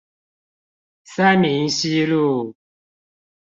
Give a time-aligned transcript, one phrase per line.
[1.03, 2.55] 三民西路